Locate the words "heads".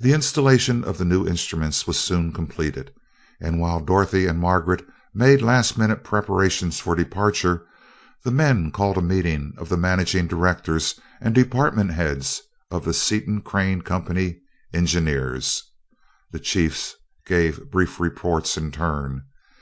11.92-12.42